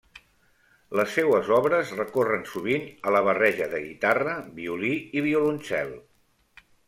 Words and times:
Les 0.99 1.11
seues 1.17 1.51
obres 1.57 1.91
recorren 1.99 2.47
sovint 2.53 2.87
a 3.09 3.13
la 3.17 3.21
barreja 3.29 3.67
de 3.75 3.83
guitarra, 3.83 4.35
violí 4.61 4.93
i 5.21 5.25
violoncel. 5.29 5.93